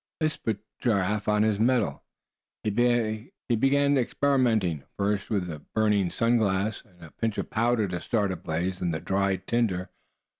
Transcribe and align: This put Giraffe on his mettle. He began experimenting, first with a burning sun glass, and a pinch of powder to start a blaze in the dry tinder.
This 0.19 0.35
put 0.35 0.59
Giraffe 0.79 1.27
on 1.27 1.43
his 1.43 1.59
mettle. 1.59 2.01
He 2.63 2.71
began 2.71 3.99
experimenting, 3.99 4.83
first 4.97 5.29
with 5.29 5.47
a 5.51 5.59
burning 5.75 6.09
sun 6.09 6.37
glass, 6.37 6.81
and 6.83 7.03
a 7.03 7.11
pinch 7.11 7.37
of 7.37 7.51
powder 7.51 7.87
to 7.87 8.01
start 8.01 8.31
a 8.31 8.35
blaze 8.35 8.81
in 8.81 8.89
the 8.89 8.99
dry 8.99 9.35
tinder. 9.35 9.91